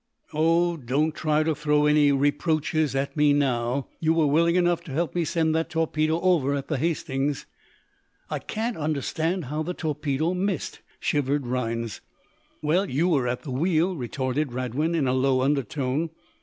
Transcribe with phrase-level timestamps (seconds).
[0.33, 3.85] "Oh, don't try to throw any reproaches at me, now.
[3.99, 7.45] You were willing enough to help me send that torpedo over at the 'Hastings.'"
[8.27, 12.01] "I can't understand how the torpedo missed," shivered Rhinds.
[12.63, 16.09] "Well, you were at the wheel," retorted Radwin in a low undertone.